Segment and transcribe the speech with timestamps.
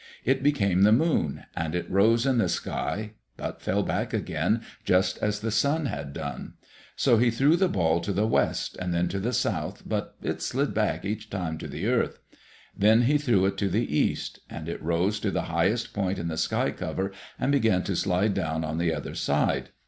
[0.25, 5.19] It became the moon, and it rose in the sky, but fell back again, just
[5.19, 6.55] as the sun had done.
[6.95, 10.41] So he threw the ball to the west, and then to the south, but it
[10.41, 12.17] slid back each time to the earth.
[12.75, 16.29] Then he threw it to the east, and it rose to the highest point in
[16.29, 19.69] the sky cover and began to slide down on the other side.